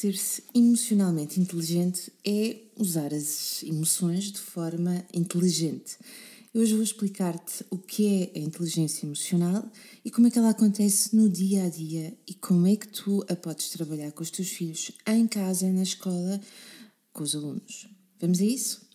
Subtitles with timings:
[0.00, 5.98] Ser-se emocionalmente inteligente é usar as emoções de forma inteligente.
[6.54, 9.68] Eu hoje vou explicar-te o que é a inteligência emocional
[10.04, 13.26] e como é que ela acontece no dia a dia e como é que tu
[13.28, 16.40] a podes trabalhar com os teus filhos em casa, na escola,
[17.12, 17.88] com os alunos.
[18.20, 18.87] Vamos a isso?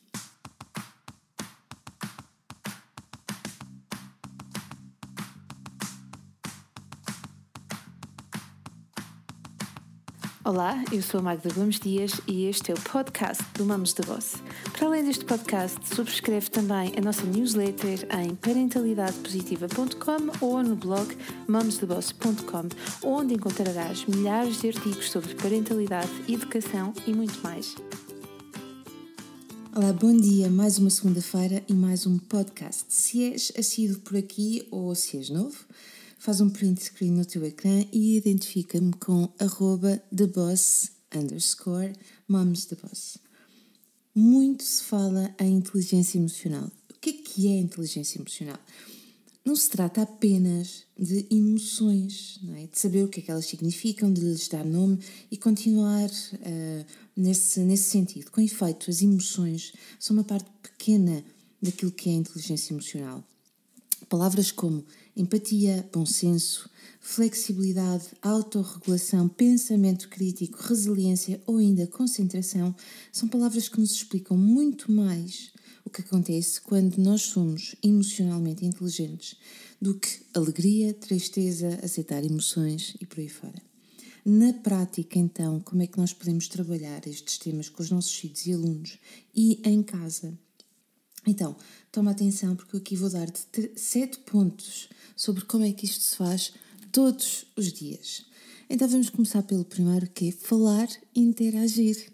[10.46, 14.02] Olá, eu sou a Magda Gomes Dias e este é o podcast do Mamos de
[14.02, 14.34] Boss.
[14.73, 21.17] Para além deste podcast, subscreve também a nossa newsletter em parentalidadepositiva.com ou no blog
[21.48, 22.67] mamosdeboss.com,
[23.08, 27.78] onde encontrarás milhares de artigos sobre parentalidade, educação e muito mais.
[29.73, 30.50] Olá, bom dia.
[30.50, 32.84] Mais uma segunda-feira e mais um podcast.
[32.89, 35.55] Se és assíduo por aqui ou se és novo,
[36.23, 41.91] faz um print screen no teu ecrã e identifica-me com arroba theboss underscore
[42.30, 42.66] moms.
[44.16, 46.72] Muito se fala em inteligência emocional.
[46.89, 48.58] O que é que é inteligência emocional?
[49.44, 52.67] Não se trata apenas de emoções, é?
[52.67, 56.86] de saber o que é que elas significam, de lhes dar nome e continuar uh,
[57.17, 58.31] nesse, nesse sentido.
[58.31, 61.22] Com efeito, as emoções são uma parte pequena
[61.62, 63.25] daquilo que é inteligência emocional.
[64.14, 64.86] Palavras como
[65.17, 66.69] empatia, bom senso,
[67.02, 72.75] flexibilidade, autorregulação, pensamento crítico, resiliência ou ainda concentração
[73.11, 75.52] são palavras que nos explicam muito mais
[75.84, 79.36] o que acontece quando nós somos emocionalmente inteligentes
[79.81, 83.64] do que alegria, tristeza, aceitar emoções e por aí fora.
[84.23, 88.45] Na prática, então, como é que nós podemos trabalhar estes temas com os nossos filhos
[88.45, 89.00] e alunos
[89.34, 90.38] e em casa?
[91.25, 91.55] Então,
[91.91, 96.16] toma atenção porque eu aqui vou dar-te sete pontos sobre como é que isto se
[96.16, 96.53] faz
[96.91, 98.25] todos os dias.
[98.69, 102.11] Então vamos começar pelo primeiro que é falar e interagir.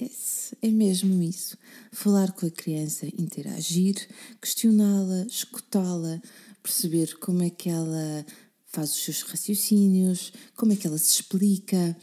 [0.00, 1.56] Yes, é mesmo isso.
[1.92, 4.08] Falar com a criança, interagir,
[4.40, 6.20] questioná-la, escutá-la,
[6.62, 8.24] perceber como é que ela
[8.66, 11.96] faz os seus raciocínios, como é que ela se explica,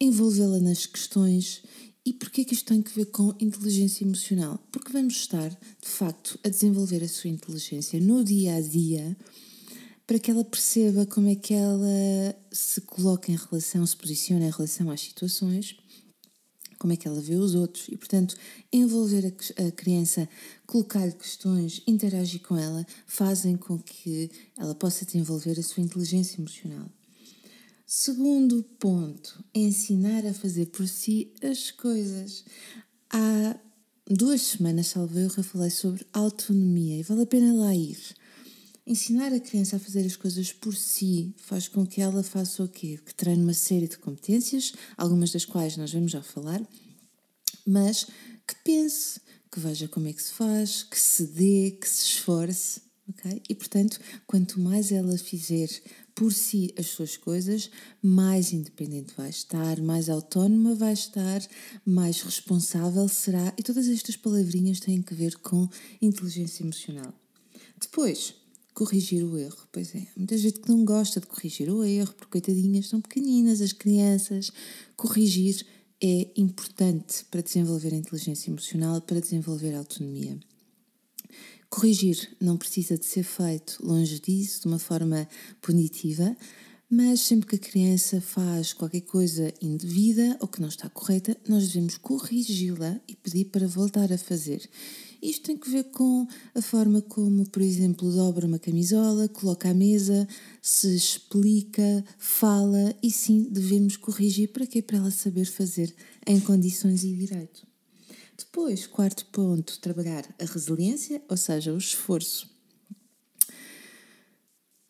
[0.00, 1.62] envolvê-la nas questões
[2.06, 4.64] e porquê que isto tem que ver com inteligência emocional?
[4.70, 9.16] Porque vamos estar, de facto, a desenvolver a sua inteligência no dia a dia
[10.06, 14.50] para que ela perceba como é que ela se coloca em relação, se posiciona em
[14.50, 15.76] relação às situações,
[16.78, 18.36] como é que ela vê os outros e, portanto,
[18.72, 19.34] envolver
[19.66, 20.28] a, criança,
[20.64, 26.88] colocar-lhe questões, interagir com ela, fazem com que ela possa desenvolver a sua inteligência emocional.
[27.88, 32.44] Segundo ponto, ensinar a fazer por si as coisas.
[33.08, 33.56] Há
[34.10, 37.96] duas semanas, salvo eu, falei sobre autonomia e vale a pena lá ir.
[38.84, 42.68] Ensinar a criança a fazer as coisas por si faz com que ela faça o
[42.68, 42.98] quê?
[43.06, 46.60] Que treine uma série de competências, algumas das quais nós vamos já falar,
[47.64, 48.08] mas
[48.48, 52.80] que pense, que veja como é que se faz, que se dê, que se esforce,
[53.08, 53.42] ok?
[53.48, 55.68] E portanto, quanto mais ela fizer
[56.16, 57.70] por si as suas coisas,
[58.02, 61.46] mais independente vai estar, mais autónoma vai estar,
[61.84, 63.52] mais responsável será.
[63.58, 65.68] E todas estas palavrinhas têm que ver com
[66.00, 67.12] inteligência emocional.
[67.78, 68.34] Depois,
[68.72, 69.58] corrigir o erro.
[69.70, 73.60] Pois é, muita gente que não gosta de corrigir o erro, porque coitadinhas são pequeninas
[73.60, 74.50] as crianças.
[74.96, 75.66] Corrigir
[76.02, 80.38] é importante para desenvolver a inteligência emocional, para desenvolver a autonomia.
[81.68, 85.28] Corrigir não precisa de ser feito longe disso, de uma forma
[85.60, 86.36] punitiva,
[86.88, 91.66] mas sempre que a criança faz qualquer coisa indevida ou que não está correta, nós
[91.66, 94.68] devemos corrigi-la e pedir para voltar a fazer.
[95.20, 99.74] Isto tem que ver com a forma como, por exemplo, dobra uma camisola, coloca à
[99.74, 100.28] mesa,
[100.62, 104.80] se explica, fala e sim devemos corrigir para quê?
[104.80, 105.92] Para ela saber fazer
[106.24, 107.66] em condições e direito.
[108.36, 112.50] Depois, quarto ponto, trabalhar a resiliência, ou seja, o esforço.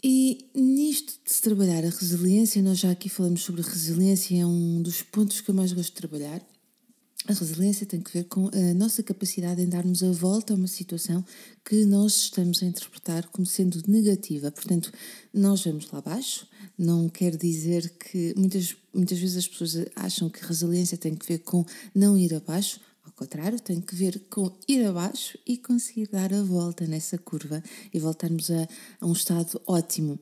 [0.03, 4.83] E nisto de se trabalhar a resiliência, nós já aqui falamos sobre resiliência, é um
[4.83, 6.41] dos pontos que eu mais gosto de trabalhar.
[7.29, 10.69] A resiliência tem que ver com a nossa capacidade em darmos a volta a uma
[10.69, 11.25] situação
[11.65, 14.53] que nós estamos a interpretar como sendo negativa.
[14.53, 14.93] Portanto,
[15.35, 16.47] nós vamos lá abaixo,
[16.79, 21.39] não quer dizer que muitas, muitas vezes as pessoas acham que resiliência tem que ver
[21.39, 22.81] com não ir abaixo.
[23.17, 27.99] Contrário, tem que ver com ir abaixo e conseguir dar a volta nessa curva e
[27.99, 28.69] voltarmos a,
[29.01, 30.19] a um estado ótimo.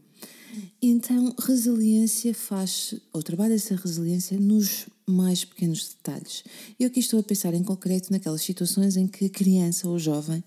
[0.80, 6.44] Então, resiliência faz, ou trabalha essa resiliência nos mais pequenos detalhes.
[6.78, 10.44] Eu aqui estou a pensar em concreto naquelas situações em que a criança ou jovem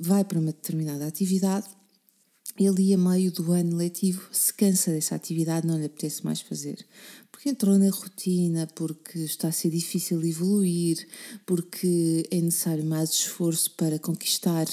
[0.00, 1.68] vai para uma determinada atividade
[2.58, 6.40] e ali a meio do ano letivo se cansa dessa atividade, não lhe apetece mais
[6.40, 6.84] fazer.
[7.30, 11.06] Porque entrou na rotina, porque está a ser difícil evoluir,
[11.46, 14.66] porque é necessário mais esforço para conquistar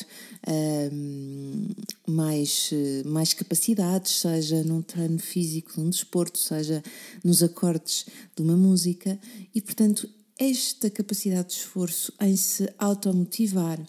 [2.08, 2.72] mais,
[3.06, 6.84] mais capacidades, seja num treino físico, num desporto, seja
[7.24, 8.06] nos acordes
[8.36, 9.20] de uma música,
[9.54, 13.80] e portanto esta capacidade de esforço em se automotivar,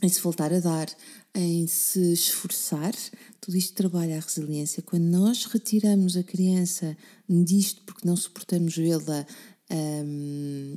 [0.00, 0.88] em se voltar a dar,
[1.34, 2.94] em se esforçar,
[3.40, 4.82] tudo isto trabalha a resiliência.
[4.82, 6.96] Quando nós retiramos a criança
[7.28, 9.26] disto porque não suportamos vê-la
[9.70, 10.76] um,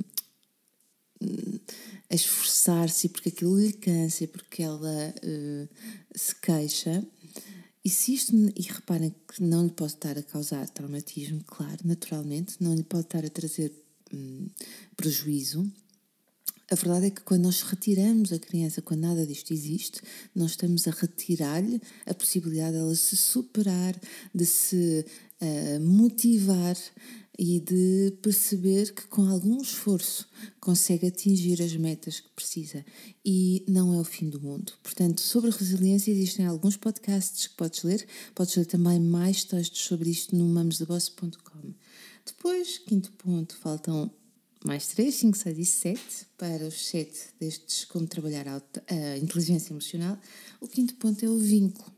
[2.10, 5.68] a esforçar-se porque aquilo lhe cansa, porque ela uh,
[6.14, 7.04] se queixa,
[7.84, 12.56] e se isto, e reparem que não lhe pode estar a causar traumatismo, claro, naturalmente,
[12.60, 13.72] não lhe pode estar a trazer
[14.12, 14.48] hum,
[14.96, 15.68] prejuízo,
[16.72, 20.00] a verdade é que quando nós retiramos a criança, quando nada disto existe,
[20.34, 23.94] nós estamos a retirar-lhe a possibilidade dela se superar,
[24.34, 25.04] de se
[25.42, 26.74] uh, motivar
[27.38, 30.26] e de perceber que com algum esforço
[30.60, 32.82] consegue atingir as metas que precisa
[33.22, 34.72] e não é o fim do mundo.
[34.82, 40.08] Portanto, sobre resiliência existem alguns podcasts que podes ler, podes ler também mais textos sobre
[40.08, 41.74] isto no mamosdeboss.com.
[42.24, 44.10] Depois, quinto ponto, faltam
[44.64, 46.00] mais 3, 5, 6 e 7
[46.38, 50.18] para os 7 destes como trabalhar a, inteligência emocional.
[50.60, 51.90] O quinto ponto é o vínculo.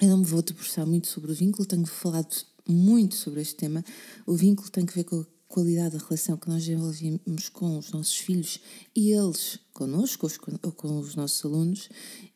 [0.00, 2.34] Eu não me vou debruçar muito sobre o vínculo, tenho falado
[2.68, 3.84] muito sobre este tema.
[4.26, 7.90] O vínculo tem que ver com a qualidade da relação que nós desenvolvemos com os
[7.90, 8.60] nossos filhos
[8.94, 10.28] e eles connosco
[10.62, 11.88] ou com os nossos alunos.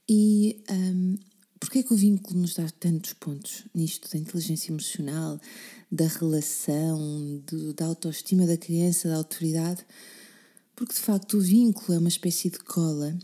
[0.09, 1.17] E um,
[1.63, 5.41] Porquê é que o vínculo nos dá tantos pontos nisto da inteligência emocional,
[5.93, 9.87] da relação, de, da autoestima da criança, da autoridade?
[10.75, 13.17] Porque de facto o vínculo é uma espécie de cola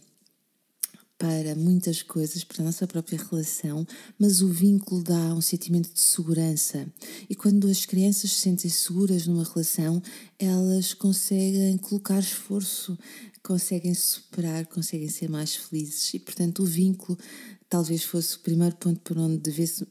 [1.19, 3.85] para muitas coisas, para a nossa própria relação,
[4.17, 6.87] mas o vínculo dá um sentimento de segurança.
[7.29, 10.01] E quando as crianças se sentem seguras numa relação,
[10.39, 12.97] elas conseguem colocar esforço,
[13.43, 16.15] conseguem superar, conseguem ser mais felizes.
[16.15, 17.19] E portanto, o vínculo
[17.69, 19.39] talvez fosse o primeiro ponto por onde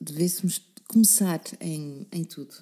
[0.02, 2.54] devêssemos começar em, em tudo.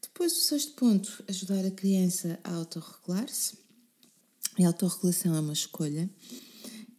[0.00, 3.56] Depois, o sexto ponto, ajudar a criança a autorregular-se.
[4.60, 6.10] A autorregulação é uma escolha.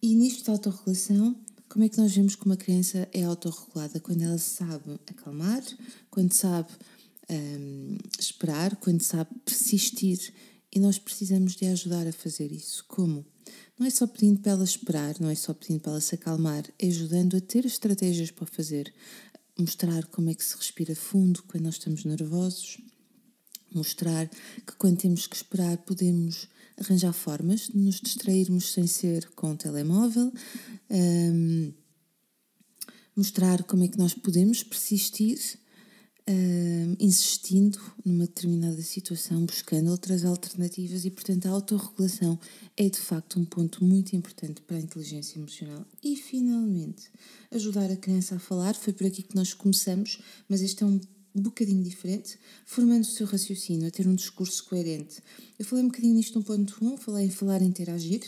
[0.02, 1.36] E nisto da autorregulação,
[1.70, 4.00] como é que nós vemos que uma criança é autorregulada?
[4.00, 5.64] Quando ela sabe acalmar,
[6.10, 6.70] quando sabe
[7.30, 10.34] um, esperar, quando sabe persistir.
[10.72, 12.84] E nós precisamos de ajudar a fazer isso.
[12.88, 13.26] Como?
[13.84, 16.64] Não é só pedindo para ela esperar, não é só pedindo para ela se acalmar,
[16.80, 18.94] é ajudando a ter estratégias para fazer.
[19.60, 22.78] Mostrar como é que se respira fundo quando nós estamos nervosos,
[23.76, 26.48] mostrar que quando temos que esperar podemos
[26.78, 30.32] arranjar formas de nos distrairmos sem ser com o telemóvel,
[30.90, 31.74] um,
[33.14, 35.60] mostrar como é que nós podemos persistir
[36.30, 42.40] uh, insistindo numa determinada situação, buscando outras alternativas e, portanto, a autorregulação
[42.78, 45.86] é de facto um ponto muito importante para a inteligência emocional.
[46.04, 47.10] E, finalmente,
[47.52, 51.00] ajudar a criança a falar, foi por aqui que nós começamos, mas este é um
[51.36, 55.22] bocadinho diferente, formando o seu raciocínio, a ter um discurso coerente.
[55.58, 58.22] Eu falei um bocadinho nisto no ponto 1, um, falei em falar e interagir,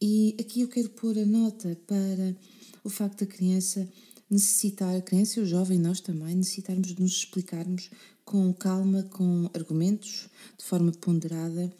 [0.00, 2.36] e aqui eu quero pôr a nota para
[2.84, 3.88] o facto da criança
[4.30, 7.90] necessitar, a criança e o jovem, nós também, necessitarmos de nos explicarmos
[8.24, 10.28] com calma, com argumentos,
[10.58, 11.72] de forma ponderada